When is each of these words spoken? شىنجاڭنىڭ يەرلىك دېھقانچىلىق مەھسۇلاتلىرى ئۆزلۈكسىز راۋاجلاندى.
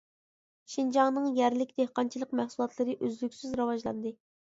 شىنجاڭنىڭ 0.75 1.27
يەرلىك 1.41 1.75
دېھقانچىلىق 1.83 2.35
مەھسۇلاتلىرى 2.43 2.99
ئۆزلۈكسىز 3.01 3.57
راۋاجلاندى. 3.65 4.21